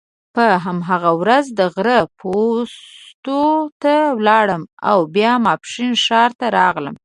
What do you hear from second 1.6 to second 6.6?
غره پوستو ته ولاړم او بیا ماپښین ښار ته